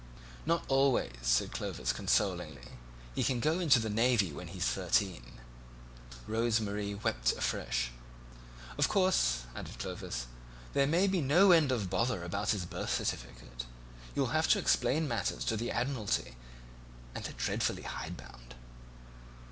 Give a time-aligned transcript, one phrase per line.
[0.47, 2.71] "Not always," said Clovis consolingly;
[3.13, 5.37] "he can go into the Navy when he's thirteen."
[6.25, 7.91] Rose Marie wept afresh.
[8.79, 10.25] "Of course," added Clovis,
[10.73, 13.67] "there may be no end of a bother about his birth certificate.
[14.15, 16.35] You'll have to explain matters to the Admiralty,
[17.13, 18.55] and they're dreadfully hidebound."